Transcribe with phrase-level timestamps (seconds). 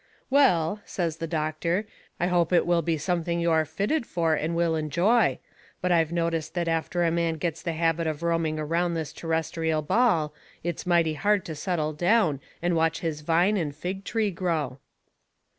[0.31, 1.85] "Well," says the doctor,
[2.19, 5.37] "I hope it will be something you are fitted for and will enjoy.
[5.79, 9.83] But I've noticed that after a man gets the habit of roaming around this terrestial
[9.83, 10.33] ball
[10.63, 14.79] it's mighty hard to settle down and watch his vine and fig tree grow."